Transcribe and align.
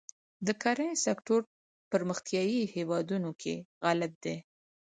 د 0.47 0.47
کرهڼې 0.61 1.01
سکتور 1.05 1.41
پرمختیايي 1.91 2.61
هېوادونو 2.75 3.31
کې 3.41 3.53
غالب 3.83 4.11
دی. 4.23 4.35